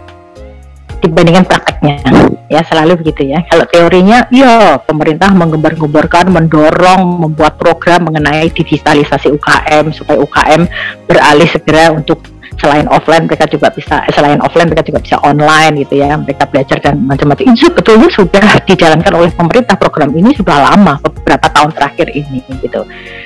dibandingkan 0.98 1.46
prakteknya 1.46 2.02
ya 2.50 2.60
selalu 2.66 2.98
begitu 3.04 3.30
ya. 3.30 3.44
Kalau 3.46 3.64
teorinya 3.70 4.26
ya 4.34 4.82
pemerintah 4.82 5.30
menggembar-gemborkan 5.30 6.32
mendorong 6.32 7.28
membuat 7.28 7.54
program 7.60 8.10
mengenai 8.10 8.50
digitalisasi 8.50 9.30
UKM 9.30 9.94
supaya 9.94 10.18
UKM 10.18 10.62
beralih 11.06 11.48
segera 11.48 11.94
untuk 11.94 12.37
selain 12.58 12.86
offline 12.90 13.24
mereka 13.24 13.46
juga 13.46 13.70
bisa 13.70 14.02
eh, 14.04 14.12
selain 14.12 14.42
offline 14.42 14.68
mereka 14.68 14.84
juga 14.84 15.00
bisa 15.00 15.16
online 15.22 15.86
gitu 15.86 16.02
ya. 16.02 16.18
Mereka 16.18 16.50
belajar 16.50 16.78
dan 16.82 17.06
macam-macam. 17.06 17.54
Ini 17.54 17.58
sebetulnya 17.58 18.08
sudah 18.10 18.44
dijalankan 18.66 19.12
oleh 19.14 19.30
pemerintah. 19.32 19.74
Program 19.78 20.10
ini 20.12 20.34
sudah 20.34 20.74
lama 20.74 20.98
beberapa 21.00 21.46
tahun 21.54 21.70
terakhir 21.72 22.10
ini 22.12 22.42
gitu. 22.60 22.82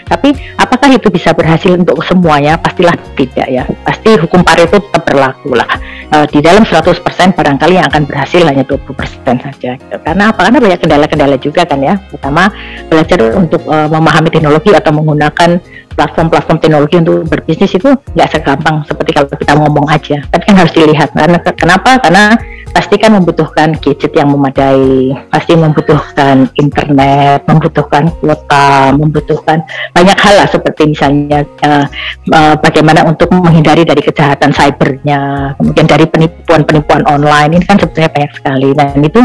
Tapi 0.06 0.36
apakah 0.60 0.92
itu 0.92 1.08
bisa 1.08 1.32
berhasil 1.32 1.72
untuk 1.72 1.96
semuanya? 2.04 2.60
Pastilah 2.60 2.92
tidak 3.16 3.48
ya. 3.48 3.64
Pasti 3.82 4.20
hukum 4.20 4.44
Pareto 4.44 4.78
tetap 4.78 5.02
berlaku 5.08 5.56
lah. 5.56 5.68
E, 6.12 6.16
di 6.28 6.44
dalam 6.44 6.68
100% 6.68 7.00
barangkali 7.32 7.80
yang 7.80 7.88
akan 7.88 8.04
berhasil 8.04 8.44
hanya 8.44 8.64
20% 8.68 8.92
saja 9.24 9.70
gitu. 9.80 9.96
karena 10.04 10.28
apa? 10.28 10.44
Karena 10.44 10.58
banyak 10.60 10.80
kendala-kendala 10.84 11.36
juga 11.40 11.64
kan 11.64 11.80
ya. 11.80 11.96
Pertama 11.96 12.52
belajar 12.92 13.18
untuk 13.32 13.64
e, 13.64 13.76
memahami 13.88 14.28
teknologi 14.28 14.70
atau 14.76 14.92
menggunakan 14.92 15.50
platform-platform 15.94 16.58
teknologi 16.58 16.96
untuk 17.00 17.28
berbisnis 17.28 17.72
itu 17.76 17.90
nggak 18.16 18.28
segampang 18.32 18.84
seperti 18.88 19.10
kalau 19.14 19.28
kita 19.28 19.54
ngomong 19.56 19.86
aja. 19.88 20.18
Tapi 20.28 20.42
kan 20.48 20.56
harus 20.58 20.72
dilihat. 20.74 21.08
Karena 21.12 21.38
kenapa? 21.40 21.90
Karena 22.02 22.34
pasti 22.72 22.96
kan 22.96 23.12
membutuhkan 23.12 23.76
gadget 23.78 24.12
yang 24.16 24.32
memadai, 24.32 25.12
pasti 25.28 25.52
membutuhkan 25.52 26.48
internet, 26.56 27.44
membutuhkan 27.44 28.08
kuota, 28.18 28.96
membutuhkan 28.96 29.60
banyak 29.92 30.16
hal 30.16 30.34
lah 30.40 30.48
seperti 30.48 30.88
misalnya 30.88 31.44
uh, 31.62 31.86
uh, 32.32 32.54
bagaimana 32.58 33.04
untuk 33.04 33.28
menghindari 33.28 33.84
dari 33.84 34.00
kejahatan 34.00 34.56
cybernya, 34.56 35.52
kemudian 35.60 35.86
dari 35.86 36.08
penipuan-penipuan 36.08 37.04
online 37.04 37.60
ini 37.60 37.64
kan 37.68 37.76
sebetulnya 37.76 38.10
banyak 38.10 38.32
sekali. 38.40 38.68
Dan 38.72 38.98
itu 39.04 39.20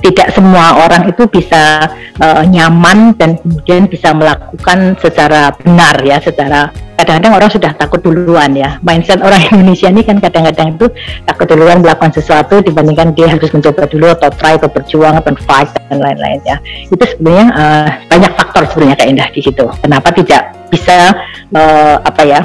tidak 0.00 0.32
semua 0.32 0.82
orang 0.82 1.06
itu 1.10 1.28
bisa 1.28 1.86
uh, 2.18 2.42
nyaman 2.42 3.14
dan 3.14 3.38
kemudian 3.38 3.86
bisa 3.86 4.10
melakukan 4.16 4.98
secara 4.98 5.52
benar 5.54 6.00
ya, 6.02 6.18
secara 6.18 6.72
kadang-kadang 6.98 7.32
orang 7.38 7.50
sudah 7.50 7.72
takut 7.76 8.00
duluan 8.02 8.50
ya. 8.56 8.78
Mindset 8.82 9.22
orang 9.22 9.42
Indonesia 9.52 9.90
ini 9.90 10.02
kan 10.02 10.18
kadang-kadang 10.18 10.78
itu 10.78 10.86
takut 11.26 11.46
duluan 11.50 11.82
melakukan 11.82 12.14
sesuatu 12.14 12.62
dibandingkan 12.62 13.14
dia 13.14 13.30
harus 13.30 13.50
mencoba 13.52 13.86
dulu 13.86 14.10
atau 14.10 14.30
try 14.34 14.58
atau 14.58 14.70
berjuang 14.70 15.14
atau 15.18 15.34
fight 15.44 15.70
dan 15.90 15.98
lain-lain 16.02 16.40
ya. 16.42 16.56
Itu 16.90 17.02
sebenarnya 17.02 17.46
uh, 17.54 17.88
banyak 18.10 18.32
faktor 18.38 18.62
sebenarnya 18.72 18.96
kayak 18.98 19.10
indah 19.14 19.28
di 19.30 19.40
situ. 19.42 19.64
Kenapa 19.82 20.08
tidak 20.14 20.42
bisa 20.70 21.14
uh, 21.54 21.96
apa 22.02 22.22
ya? 22.26 22.42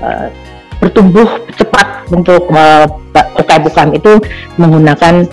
Uh, 0.00 0.28
bertumbuh 0.76 1.24
cepat 1.56 2.04
untuk 2.12 2.52
bukan 3.64 3.96
itu 3.96 4.12
menggunakan 4.60 5.24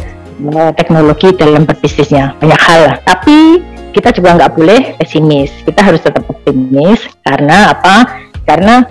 teknologi 0.77 1.33
dalam 1.35 1.63
berbisnisnya 1.63 2.37
banyak 2.41 2.61
hal. 2.61 2.83
Tapi 3.05 3.61
kita 3.93 4.09
juga 4.11 4.35
nggak 4.37 4.53
boleh 4.57 4.81
pesimis. 4.97 5.53
Kita 5.63 5.81
harus 5.85 6.01
tetap 6.01 6.25
optimis 6.25 6.99
karena 7.21 7.71
apa? 7.71 8.25
Karena 8.43 8.83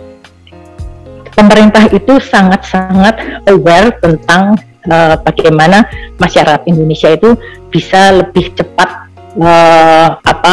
pemerintah 1.34 1.90
itu 1.90 2.22
sangat-sangat 2.22 3.44
aware 3.50 3.90
tentang 3.98 4.56
uh, 4.88 5.18
bagaimana 5.20 5.84
masyarakat 6.22 6.62
Indonesia 6.70 7.10
itu 7.12 7.34
bisa 7.68 8.22
lebih 8.22 8.54
cepat 8.54 9.10
uh, 9.42 10.16
apa 10.22 10.52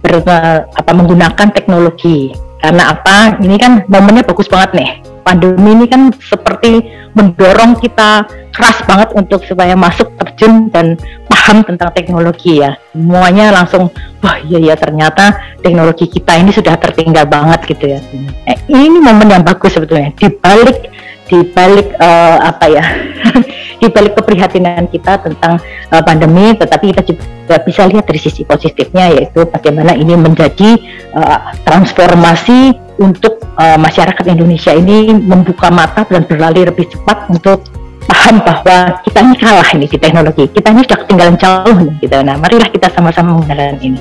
ber, 0.00 0.14
apa 0.74 0.90
menggunakan 0.96 1.48
teknologi. 1.52 2.32
Karena 2.60 2.92
apa? 2.92 3.40
Ini 3.40 3.56
kan 3.56 3.72
momennya 3.88 4.20
bagus 4.24 4.44
banget 4.44 4.76
nih 4.76 5.09
pandemi 5.22 5.76
ini 5.76 5.86
kan 5.86 6.12
seperti 6.18 6.84
mendorong 7.14 7.78
kita 7.82 8.24
keras 8.54 8.78
banget 8.86 9.08
untuk 9.14 9.42
supaya 9.42 9.74
masuk 9.74 10.10
terjun 10.18 10.70
dan 10.70 10.94
paham 11.26 11.62
tentang 11.66 11.90
teknologi 11.94 12.62
ya. 12.62 12.78
Semuanya 12.94 13.54
langsung 13.54 13.90
wah 14.22 14.36
iya 14.46 14.72
ya 14.72 14.74
ternyata 14.78 15.38
teknologi 15.62 16.06
kita 16.06 16.38
ini 16.38 16.50
sudah 16.50 16.74
tertinggal 16.78 17.26
banget 17.26 17.60
gitu 17.66 17.96
ya. 17.96 18.00
Eh, 18.46 18.58
ini 18.70 18.98
momen 18.98 19.30
yang 19.30 19.42
bagus 19.42 19.74
sebetulnya. 19.74 20.14
Di 20.14 20.28
balik 20.30 20.90
di 21.30 21.46
balik 21.46 21.94
uh, 22.02 22.42
apa 22.42 22.66
ya 22.66 22.82
di 23.80 23.86
balik 23.86 24.18
keprihatinan 24.18 24.90
kita 24.90 25.22
tentang 25.22 25.62
uh, 25.94 26.02
pandemi 26.02 26.58
tetapi 26.58 26.90
kita 26.90 27.06
juga 27.06 27.54
bisa 27.62 27.86
lihat 27.86 28.02
dari 28.10 28.18
sisi 28.18 28.42
positifnya 28.42 29.14
yaitu 29.14 29.46
bagaimana 29.46 29.94
ini 29.94 30.18
menjadi 30.18 30.74
uh, 31.14 31.54
transformasi 31.62 32.74
untuk 33.00 33.40
uh, 33.56 33.80
masyarakat 33.80 34.24
Indonesia 34.28 34.76
ini 34.76 35.08
membuka 35.16 35.72
mata 35.72 36.04
dan 36.04 36.28
berlari 36.28 36.68
lebih 36.68 36.84
cepat 36.92 37.32
untuk 37.32 37.64
paham 38.04 38.44
bahwa 38.44 39.00
kita 39.00 39.18
ini 39.24 39.34
kalah 39.40 39.68
ini 39.72 39.86
di 39.88 39.98
teknologi. 39.98 40.44
Kita 40.52 40.68
ini 40.68 40.84
sudah 40.84 40.98
ketinggalan 41.04 41.36
jauh 41.40 41.76
nih 41.80 41.94
gitu. 42.04 42.16
Nah 42.20 42.36
marilah 42.36 42.68
kita 42.68 42.92
sama-sama 42.92 43.40
menggunakan 43.40 43.80
ini. 43.80 44.00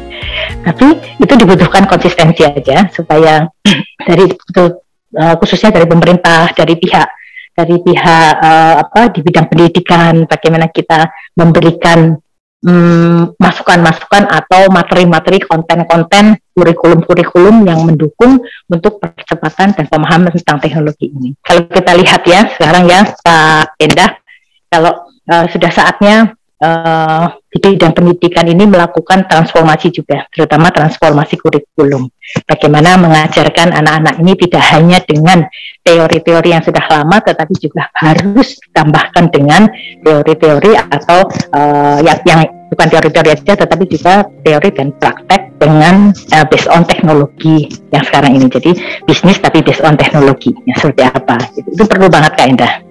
Tapi 0.68 0.88
itu 1.24 1.34
dibutuhkan 1.39 1.88
konsistensi 1.88 2.44
aja 2.44 2.91
supaya 2.91 3.48
dari 4.08 4.25
uh, 4.27 5.36
khususnya 5.39 5.72
dari 5.72 5.88
pemerintah 5.88 6.51
dari 6.51 6.75
pihak 6.75 7.08
dari 7.56 7.75
pihak 7.79 8.34
uh, 8.39 8.75
apa 8.88 9.12
di 9.12 9.20
bidang 9.24 9.48
pendidikan 9.51 10.24
bagaimana 10.27 10.72
kita 10.72 11.12
memberikan 11.36 12.15
masukan-masukan 13.39 14.24
hmm, 14.28 14.36
atau 14.36 14.68
materi-materi 14.68 15.39
konten-konten 15.39 16.36
kurikulum-kurikulum 16.51 17.63
yang 17.63 17.88
mendukung 17.88 18.44
untuk 18.68 19.00
percepatan 19.00 19.72
dan 19.72 19.86
pemahaman 19.88 20.36
tentang 20.36 20.60
teknologi 20.60 21.08
ini. 21.08 21.32
Kalau 21.39 21.63
kita 21.72 21.92
lihat 21.96 22.22
ya 22.28 22.51
sekarang 22.60 22.84
ya 22.92 23.08
Pak 23.24 23.80
Endah, 23.80 24.12
kalau 24.68 25.08
uh, 25.32 25.46
sudah 25.48 25.72
saatnya 25.72 26.36
uh, 26.62 27.28
di 27.50 27.58
bidang 27.58 27.98
pendidikan 27.98 28.46
ini 28.46 28.70
melakukan 28.70 29.25
transformasi 29.25 29.89
juga, 29.89 30.28
terutama 30.30 30.70
transformasi 30.70 31.36
kurikulum. 31.42 32.06
Bagaimana 32.46 32.94
mengajarkan 33.01 33.74
anak-anak 33.74 34.22
ini 34.22 34.38
tidak 34.38 34.63
hanya 34.70 35.00
dengan 35.01 35.50
teori-teori 35.82 36.50
yang 36.54 36.62
sudah 36.62 36.86
lama, 36.86 37.18
tetapi 37.25 37.54
juga 37.58 37.89
harus 37.98 38.62
ditambahkan 38.70 39.34
dengan 39.34 39.66
teori-teori 40.06 40.78
atau 40.78 41.25
uh, 41.58 41.98
yang, 42.06 42.22
yang 42.30 42.39
bukan 42.70 42.88
teori-teori 42.88 43.34
saja, 43.42 43.66
tetapi 43.66 43.84
juga 43.89 44.30
teori 44.46 44.70
dan 44.70 44.94
praktek 44.94 45.58
dengan 45.58 46.13
uh, 46.13 46.46
based 46.46 46.70
on 46.70 46.86
teknologi 46.86 47.66
yang 47.89 48.06
sekarang 48.06 48.38
ini. 48.38 48.46
Jadi 48.46 48.72
bisnis 49.10 49.42
tapi 49.42 49.66
based 49.66 49.82
on 49.82 49.98
teknologi, 49.98 50.54
ya, 50.70 50.78
seperti 50.78 51.01
apa? 51.10 51.36
Itu, 51.58 51.70
itu 51.74 51.84
perlu 51.89 52.13
banget 52.13 52.38
Kak 52.38 52.46
Indah. 52.46 52.88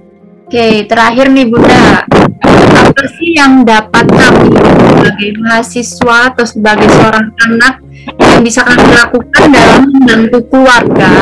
Oke, 0.49 0.89
terakhir 0.89 1.29
nih 1.29 1.45
Bunda, 1.45 2.09
apa 2.41 3.05
sih 3.21 3.37
yang 3.37 3.69
dapat 3.69 4.09
kami 4.09 4.57
sebagai 4.57 5.31
mahasiswa 5.45 6.17
atau 6.33 6.45
sebagai 6.49 6.89
seorang 6.89 7.29
anak 7.37 7.85
yang 8.17 8.41
bisa 8.41 8.65
kami 8.65 8.89
lakukan 8.97 9.53
dalam 9.53 9.93
membantu 9.93 10.41
keluarga 10.49 11.13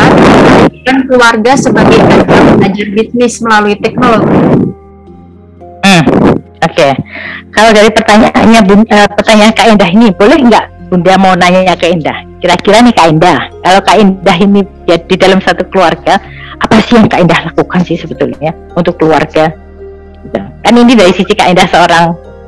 dan 0.87 1.11
keluarga 1.11 1.59
sebagai 1.59 1.99
belajar 2.06 2.87
bisnis 2.95 3.42
melalui 3.42 3.75
teknologi? 3.83 4.38
Hmm, 5.83 6.02
Oke, 6.06 6.47
okay. 6.62 6.92
kalau 7.50 7.75
dari 7.75 7.90
pertanyaannya 7.90 8.61
Bunda, 8.62 8.95
uh, 8.95 9.11
pertanyaan 9.11 9.50
Kak 9.59 9.66
Indah 9.75 9.90
ini, 9.90 10.14
boleh 10.14 10.38
nggak 10.38 10.64
Bunda 10.95 11.18
mau 11.18 11.35
nanya 11.35 11.75
ke 11.75 11.90
Indah? 11.90 12.23
Kira-kira 12.38 12.78
nih 12.78 12.95
Kak 12.95 13.11
Indah, 13.11 13.50
kalau 13.66 13.80
Kak 13.83 13.99
Indah 13.99 14.38
ini 14.38 14.62
ya, 14.87 15.02
di 15.02 15.18
dalam 15.18 15.42
satu 15.42 15.66
keluarga, 15.66 16.14
apa 16.61 16.77
sih 16.85 16.97
yang 16.97 17.09
Kak 17.09 17.21
Indah 17.25 17.41
lakukan 17.53 17.81
sih 17.85 17.97
sebetulnya 17.97 18.53
untuk 18.75 18.97
keluarga? 18.97 19.53
Gitu. 20.25 20.39
Kan 20.41 20.75
ini 20.75 20.93
dari 20.97 21.13
sisi 21.13 21.33
Kak 21.33 21.49
Indah 21.53 21.69
seorang 21.69 22.05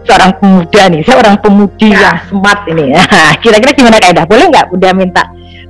seorang 0.09 0.31
pemuda 0.41 0.83
nih, 0.88 1.03
seorang 1.05 1.37
pemudi 1.38 1.93
ya. 1.93 2.00
yang 2.00 2.19
smart 2.29 2.65
ini. 2.71 2.97
Kira-kira 3.43 3.73
gimana 3.77 3.97
Kak 4.00 4.11
Indah? 4.17 4.27
Boleh 4.27 4.45
nggak 4.49 4.67
Bunda 4.73 4.91
minta 4.97 5.23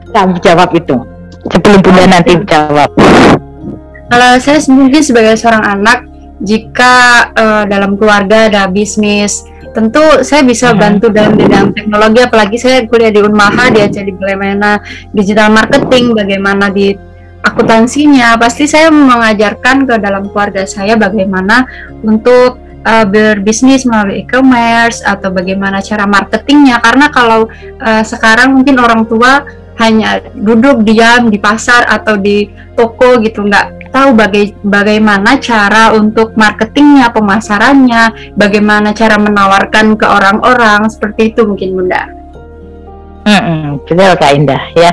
kamu 0.08 0.40
jawab 0.40 0.70
itu 0.72 0.96
sebelum 1.52 1.80
Bunda 1.82 2.04
nanti 2.06 2.32
jawab? 2.46 2.90
Kalau 4.08 4.30
saya 4.40 4.58
mungkin 4.72 5.04
sebagai 5.04 5.36
seorang 5.36 5.64
anak, 5.78 6.08
jika 6.40 7.28
uh, 7.36 7.64
dalam 7.68 8.00
keluarga 8.00 8.48
ada 8.48 8.62
bisnis, 8.72 9.44
tentu 9.76 10.02
saya 10.24 10.42
bisa 10.42 10.72
hmm. 10.72 10.78
bantu 10.80 11.06
dalam 11.12 11.36
bidang 11.36 11.76
teknologi 11.76 12.20
apalagi 12.24 12.56
saya 12.56 12.88
kuliah 12.88 13.12
di 13.12 13.20
Unmaha 13.20 13.70
diajari 13.70 14.10
bagaimana 14.16 14.80
digital 15.12 15.52
marketing 15.52 16.16
bagaimana 16.16 16.72
di 16.72 16.96
akuntansinya. 17.50 18.36
Pasti 18.36 18.68
saya 18.68 18.92
mengajarkan 18.92 19.88
ke 19.88 19.94
dalam 19.98 20.28
keluarga 20.30 20.68
saya 20.68 20.94
bagaimana 20.94 21.64
untuk 22.04 22.60
uh, 22.84 23.06
berbisnis 23.08 23.88
melalui 23.88 24.22
e-commerce 24.22 25.02
atau 25.02 25.32
bagaimana 25.32 25.82
cara 25.82 26.04
marketingnya. 26.06 26.78
Karena 26.84 27.08
kalau 27.08 27.48
uh, 27.82 28.02
sekarang 28.04 28.54
mungkin 28.56 28.76
orang 28.78 29.08
tua 29.08 29.44
hanya 29.78 30.18
duduk 30.34 30.82
diam 30.82 31.30
di 31.30 31.38
pasar 31.38 31.86
atau 31.86 32.18
di 32.18 32.50
toko 32.74 33.22
gitu 33.22 33.46
nggak 33.46 33.94
tahu 33.94 34.10
baga 34.12 34.42
bagaimana 34.66 35.38
cara 35.38 35.94
untuk 35.94 36.34
marketingnya 36.34 37.14
pemasarannya 37.14 38.34
bagaimana 38.34 38.92
cara 38.92 39.16
menawarkan 39.16 39.94
ke 39.94 40.06
orang-orang 40.06 40.90
seperti 40.90 41.32
itu 41.32 41.46
mungkin 41.46 41.78
bunda. 41.78 42.02
Hmm, 43.28 43.76
betul 43.84 44.12
kak 44.16 44.32
Indah 44.34 44.62
ya 44.72 44.90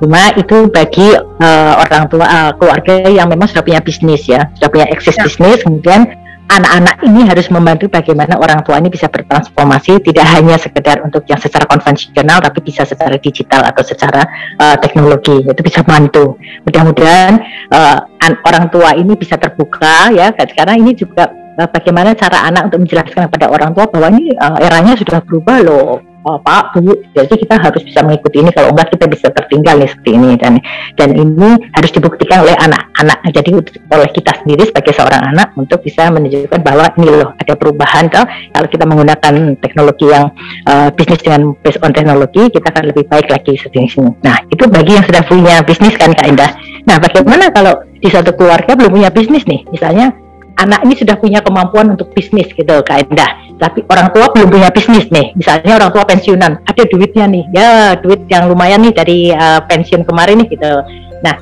cuma 0.00 0.32
itu 0.32 0.66
bagi 0.72 1.12
uh, 1.14 1.74
orang 1.76 2.08
tua 2.08 2.24
uh, 2.24 2.52
keluarga 2.56 3.04
yang 3.06 3.28
memang 3.28 3.46
sudah 3.46 3.60
punya 3.60 3.84
bisnis 3.84 4.24
ya 4.24 4.48
sudah 4.56 4.70
punya 4.72 4.86
eksis 4.88 5.14
ya. 5.14 5.28
bisnis 5.28 5.60
kemudian 5.60 6.08
anak-anak 6.50 6.96
ini 7.06 7.20
harus 7.30 7.46
membantu 7.46 7.86
bagaimana 7.86 8.34
orang 8.34 8.66
tua 8.66 8.82
ini 8.82 8.90
bisa 8.90 9.06
bertransformasi 9.06 10.02
tidak 10.02 10.26
hanya 10.34 10.58
sekedar 10.58 10.98
untuk 11.06 11.22
yang 11.30 11.38
secara 11.38 11.62
konvensional 11.70 12.42
tapi 12.42 12.58
bisa 12.64 12.82
secara 12.82 13.14
digital 13.22 13.62
atau 13.62 13.86
secara 13.86 14.26
uh, 14.58 14.74
teknologi 14.82 15.46
itu 15.46 15.60
bisa 15.62 15.86
membantu 15.86 16.34
mudah-mudahan 16.66 17.38
uh, 17.70 17.98
orang 18.42 18.66
tua 18.74 18.98
ini 18.98 19.14
bisa 19.14 19.38
terbuka 19.38 20.10
ya 20.10 20.34
karena 20.34 20.74
ini 20.74 20.98
juga 20.98 21.30
uh, 21.54 21.68
bagaimana 21.70 22.18
cara 22.18 22.50
anak 22.50 22.72
untuk 22.72 22.88
menjelaskan 22.88 23.30
kepada 23.30 23.46
orang 23.46 23.70
tua 23.70 23.86
bahwa 23.86 24.08
ini 24.18 24.34
uh, 24.34 24.58
eranya 24.58 24.98
sudah 24.98 25.22
berubah 25.22 25.62
loh 25.62 26.09
oh, 26.24 26.38
Pak 26.40 26.76
Bu 26.80 26.92
jadi 27.12 27.34
kita 27.34 27.56
harus 27.60 27.82
bisa 27.84 28.00
mengikuti 28.04 28.40
ini 28.40 28.50
kalau 28.52 28.72
enggak 28.72 28.94
kita 28.94 29.06
bisa 29.10 29.28
tertinggal 29.32 29.76
nih 29.80 29.88
seperti 29.90 30.10
ini 30.16 30.30
dan 30.40 30.60
dan 30.96 31.10
ini 31.16 31.58
harus 31.74 31.90
dibuktikan 31.92 32.44
oleh 32.44 32.56
anak-anak. 32.56 33.18
Jadi 33.32 33.50
oleh 33.90 34.08
kita 34.12 34.32
sendiri 34.42 34.62
sebagai 34.68 34.92
seorang 34.96 35.22
anak 35.34 35.52
untuk 35.56 35.80
bisa 35.84 36.08
menunjukkan 36.08 36.60
bahwa 36.60 36.86
ini 36.96 37.08
loh 37.10 37.30
ada 37.36 37.54
perubahan 37.56 38.08
toh. 38.08 38.24
Kalau 38.26 38.68
kita 38.68 38.84
menggunakan 38.86 39.34
teknologi 39.60 40.06
yang 40.08 40.32
uh, 40.68 40.88
bisnis 40.94 41.20
dengan 41.24 41.52
based 41.60 41.80
on 41.82 41.92
teknologi 41.92 42.48
kita 42.50 42.68
akan 42.72 42.84
lebih 42.92 43.04
baik 43.08 43.28
lagi 43.28 43.56
seperti 43.58 44.00
ini. 44.00 44.12
Nah 44.24 44.36
itu 44.48 44.64
bagi 44.68 44.92
yang 44.96 45.04
sudah 45.06 45.22
punya 45.26 45.54
bisnis 45.64 45.94
kan 45.96 46.12
Kak 46.12 46.26
Indah. 46.28 46.50
Nah 46.88 46.96
bagaimana 47.00 47.52
kalau 47.52 47.74
di 48.00 48.08
suatu 48.08 48.32
keluarga 48.32 48.72
belum 48.72 48.90
punya 48.96 49.10
bisnis 49.12 49.44
nih? 49.44 49.66
Misalnya 49.68 50.12
anak 50.60 50.84
ini 50.84 50.94
sudah 50.94 51.16
punya 51.16 51.40
kemampuan 51.40 51.96
untuk 51.96 52.12
bisnis 52.12 52.48
gitu 52.52 52.84
Kak 52.84 53.08
Endah 53.08 53.50
tapi 53.60 53.84
orang 53.92 54.08
tua 54.10 54.32
belum 54.32 54.48
punya 54.48 54.72
bisnis 54.72 55.06
nih. 55.12 55.36
Misalnya 55.36 55.76
orang 55.76 55.92
tua 55.92 56.08
pensiunan 56.08 56.64
ada 56.64 56.82
duitnya 56.88 57.28
nih. 57.28 57.44
Ya 57.52 57.68
duit 58.00 58.24
yang 58.32 58.48
lumayan 58.48 58.80
nih 58.80 58.94
dari 58.96 59.18
uh, 59.36 59.60
pensiun 59.68 60.08
kemarin 60.08 60.40
nih 60.40 60.48
gitu. 60.56 60.72
Nah 61.20 61.36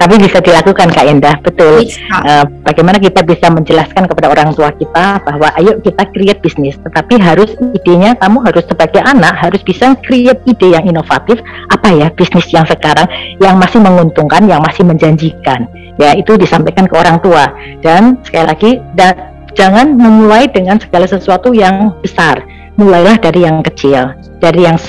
tapi 0.00 0.16
bisa 0.16 0.40
dilakukan 0.40 0.88
Kak 0.96 1.06
Endah 1.06 1.36
betul 1.44 1.84
uh, 2.24 2.44
bagaimana 2.64 2.96
kita 2.96 3.20
bisa 3.20 3.52
menjelaskan 3.52 4.08
kepada 4.08 4.32
orang 4.32 4.56
tua 4.56 4.72
kita 4.72 5.20
bahwa 5.20 5.52
ayo 5.60 5.76
kita 5.76 6.08
create 6.08 6.40
bisnis 6.40 6.80
tetapi 6.80 7.20
harus 7.20 7.52
idenya 7.76 8.16
kamu 8.16 8.40
harus 8.40 8.64
sebagai 8.64 9.04
anak 9.04 9.36
harus 9.36 9.60
bisa 9.60 9.92
create 10.02 10.40
ide 10.48 10.72
yang 10.74 10.88
inovatif. 10.88 11.38
Apa 11.70 11.94
ya 11.94 12.08
bisnis 12.10 12.48
yang 12.50 12.66
sekarang 12.66 13.06
yang 13.38 13.54
masih 13.60 13.78
menguntungkan 13.78 14.48
yang 14.50 14.64
masih 14.64 14.82
menjanjikan 14.82 15.68
ya 16.00 16.16
itu 16.16 16.40
disampaikan 16.40 16.88
ke 16.88 16.94
orang 16.96 17.20
tua. 17.20 17.52
Dan 17.84 18.16
sekali 18.24 18.46
lagi 18.48 18.70
dan 18.96 19.12
jangan 19.52 19.94
memulai 20.00 20.48
dengan 20.48 20.80
segala 20.80 21.04
sesuatu 21.04 21.52
yang 21.52 21.92
besar. 22.00 22.40
Mulailah 22.80 23.20
dari 23.20 23.44
yang 23.44 23.60
kecil 23.60 24.16
dari 24.40 24.64
yang 24.64 24.80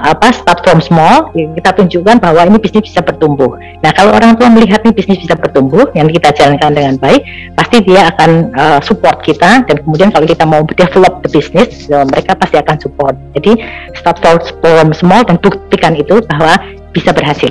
apa 0.00 0.30
start 0.30 0.62
from 0.62 0.78
small. 0.78 1.34
Kita 1.34 1.74
tunjukkan 1.74 2.22
bahwa 2.22 2.46
ini 2.46 2.56
bisnis 2.62 2.86
bisa 2.94 3.02
bertumbuh. 3.02 3.58
Nah 3.82 3.90
kalau 3.92 4.14
orang 4.14 4.38
tua 4.38 4.48
melihat 4.48 4.80
ini 4.86 4.94
bisnis 4.94 5.18
bisa 5.18 5.34
bertumbuh 5.34 5.90
yang 5.98 6.06
kita 6.06 6.30
jalankan 6.32 6.70
dengan 6.72 6.94
baik 7.02 7.26
pasti 7.58 7.82
dia 7.82 8.08
akan 8.14 8.54
uh, 8.54 8.78
support 8.80 9.20
kita. 9.26 9.66
Dan 9.66 9.76
kemudian 9.82 10.14
kalau 10.14 10.24
kita 10.24 10.46
mau 10.46 10.62
develop 10.64 11.20
the 11.26 11.30
business 11.34 11.90
uh, 11.90 12.06
mereka 12.06 12.38
pasti 12.38 12.56
akan 12.62 12.76
support. 12.78 13.14
Jadi 13.36 13.58
start 13.98 14.22
from 14.22 14.94
small 14.94 15.26
dan 15.26 15.36
buktikan 15.42 15.98
itu 15.98 16.22
bahwa 16.30 16.56
bisa 16.94 17.10
berhasil. 17.10 17.50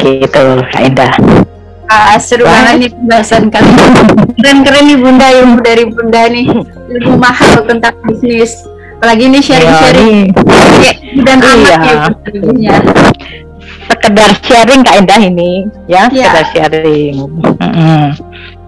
Gitu 0.00 0.26
Kak 0.72 1.63
Indah 1.94 2.14
Ah, 2.14 2.18
seru 2.18 2.42
banget 2.42 2.74
nih 2.82 2.90
pembahasan 2.90 3.42
kali 3.54 3.70
keren-keren 4.42 4.84
nih 4.90 4.98
bunda 4.98 5.26
ilmu 5.30 5.58
dari 5.62 5.84
bunda 5.86 6.22
nih. 6.26 6.46
Ilmu 6.90 7.14
mahal 7.22 7.62
tentang 7.70 7.94
bisnis. 8.10 8.66
Apalagi 8.98 9.30
ini 9.30 9.38
sharing-sharing. 9.38 10.18
Ya, 10.82 10.92
dan 11.22 11.38
iya. 11.38 11.76
amat 11.78 12.14
ya 12.58 12.76
sekedar 13.84 14.30
sharing 14.44 14.80
kak 14.84 14.96
Indah 15.00 15.20
ini 15.20 15.68
ya, 15.88 16.08
ya. 16.12 16.32
sekedar 16.32 16.46
sharing. 16.52 17.14
Mm-hmm. 17.60 18.04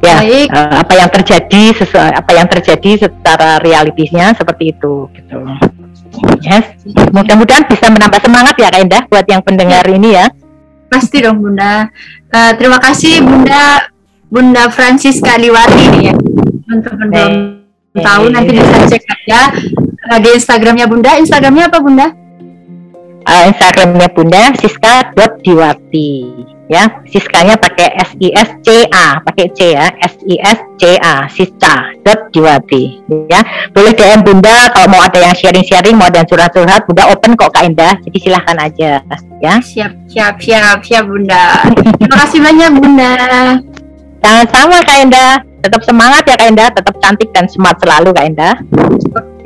ya 0.04 0.16
Baik. 0.22 0.48
Uh, 0.52 0.74
apa 0.80 0.92
yang 0.96 1.10
terjadi 1.12 1.62
sesuai 1.76 2.10
apa 2.16 2.30
yang 2.36 2.46
terjadi 2.48 2.90
secara 3.08 3.60
realitasnya 3.60 4.36
seperti 4.36 4.76
itu 4.76 5.08
gitu. 5.16 5.40
Yes. 6.40 6.72
Mudah-mudahan 7.12 7.68
bisa 7.68 7.92
menambah 7.92 8.20
semangat 8.24 8.54
ya 8.56 8.68
kak 8.72 8.80
Indah 8.80 9.02
buat 9.08 9.26
yang 9.28 9.42
pendengar 9.44 9.84
ya. 9.84 9.92
ini 9.92 10.10
ya. 10.16 10.26
Pasti 10.86 11.20
dong 11.20 11.42
bunda 11.42 11.90
uh, 12.32 12.52
terima 12.56 12.78
kasih 12.80 13.22
bunda 13.22 13.90
bunda 14.26 14.66
Francisca 14.72 15.38
Liwati 15.38 15.84
nih 15.94 16.02
ya 16.10 16.14
untuk 16.66 16.94
belum 16.98 17.62
tahu 17.96 18.24
nanti 18.28 18.50
bisa 18.52 18.76
cek 18.90 19.02
aja 19.06 19.40
uh, 20.12 20.18
di 20.20 20.28
Instagramnya 20.36 20.86
Bunda. 20.88 21.16
Instagramnya 21.18 21.70
apa 21.70 21.78
Bunda? 21.80 22.25
Uh, 23.26 23.50
Instagramnya 23.50 24.06
Bunda 24.14 24.54
Siska 24.54 25.10
dot 25.18 25.42
Diwati 25.42 26.30
ya. 26.70 26.86
Siskanya 27.10 27.58
pakai 27.58 27.90
S 27.98 28.14
I 28.22 28.30
S 28.30 28.50
C 28.62 28.86
A 28.86 29.18
pakai 29.18 29.50
C 29.50 29.74
ya 29.74 29.90
S 29.98 30.14
I 30.30 30.38
S 30.38 30.62
C 30.78 30.94
A 31.02 31.26
Siska 31.26 31.90
dot 32.06 32.30
Diwati 32.30 33.02
ya. 33.26 33.42
Boleh 33.74 33.98
DM 33.98 34.22
Bunda 34.22 34.70
kalau 34.70 34.94
mau 34.94 35.02
ada 35.02 35.18
yang 35.18 35.34
sharing-sharing 35.34 35.98
mau 35.98 36.06
ada 36.06 36.22
yang 36.22 36.28
curhat-curhat 36.30 36.86
Bunda 36.86 37.10
open 37.10 37.34
kok 37.34 37.50
Kak 37.50 37.66
Indah. 37.66 37.98
Jadi 38.06 38.18
silahkan 38.22 38.56
aja 38.62 39.02
ya. 39.42 39.54
Siap 39.58 40.06
siap 40.06 40.38
siap 40.38 40.78
siap 40.86 41.04
Bunda. 41.10 41.66
Terima 41.98 42.16
kasih 42.22 42.38
banyak 42.38 42.70
Bunda. 42.78 43.10
Sama-sama 44.22 44.86
Kak 44.86 44.98
Indah. 45.02 45.42
Tetap 45.66 45.82
semangat 45.82 46.22
ya 46.30 46.38
Kak 46.38 46.46
Indah. 46.46 46.68
Tetap 46.70 46.94
cantik 47.02 47.34
dan 47.34 47.50
smart 47.50 47.74
selalu 47.82 48.14
Kak 48.14 48.26
Indah 48.30 48.54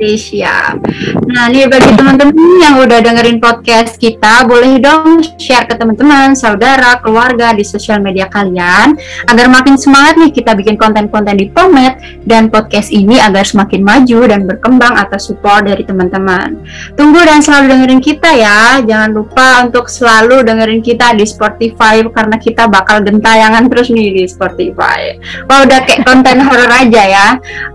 Siap. 0.01 0.81
Nah, 1.29 1.45
nih 1.53 1.69
bagi 1.69 1.93
teman-teman 1.93 2.33
yang 2.57 2.81
udah 2.81 3.05
dengerin 3.05 3.37
podcast 3.37 4.01
kita, 4.01 4.49
boleh 4.49 4.81
dong 4.81 5.21
share 5.37 5.69
ke 5.69 5.77
teman-teman, 5.77 6.33
saudara, 6.33 6.97
keluarga 7.05 7.53
di 7.53 7.61
sosial 7.61 8.01
media 8.01 8.25
kalian 8.25 8.97
agar 9.29 9.45
makin 9.45 9.77
semangat 9.77 10.17
nih 10.17 10.33
kita 10.33 10.57
bikin 10.57 10.73
konten-konten 10.81 11.37
di 11.37 11.53
Pomet 11.53 12.01
dan 12.25 12.49
podcast 12.49 12.89
ini 12.89 13.21
agar 13.21 13.45
semakin 13.45 13.85
maju 13.85 14.19
dan 14.25 14.49
berkembang 14.49 14.97
atas 14.97 15.29
support 15.29 15.69
dari 15.69 15.85
teman-teman. 15.85 16.57
Tunggu 16.97 17.21
dan 17.21 17.45
selalu 17.45 17.69
dengerin 17.69 18.01
kita 18.01 18.29
ya. 18.33 18.81
Jangan 18.81 19.13
lupa 19.13 19.69
untuk 19.69 19.85
selalu 19.85 20.41
dengerin 20.41 20.81
kita 20.81 21.13
di 21.13 21.29
Spotify 21.29 22.01
karena 22.01 22.41
kita 22.41 22.65
bakal 22.65 23.05
gentayangan 23.05 23.69
terus 23.69 23.93
nih 23.93 24.17
di 24.17 24.23
Spotify. 24.25 25.13
Wah, 25.45 25.61
udah 25.61 25.85
kayak 25.85 26.09
konten 26.09 26.41
horror 26.41 26.73
aja 26.73 27.03
ya. 27.05 27.27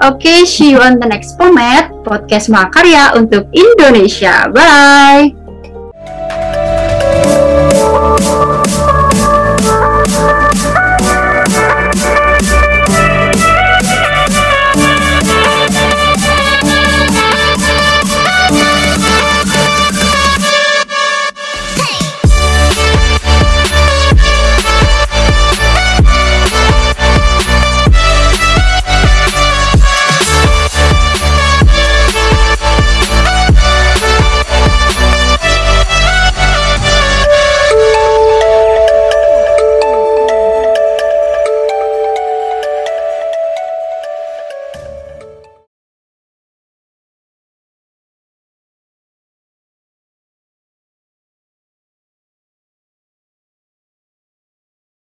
Oke, 0.02 0.26
okay, 0.26 0.38
see 0.42 0.74
you 0.74 0.82
on 0.82 0.98
the 0.98 1.06
next 1.06 1.38
Pomet 1.38 1.94
podcast 2.16 2.48
Makarya 2.48 3.12
untuk 3.12 3.52
Indonesia. 3.52 4.48
Bye! 4.48 5.45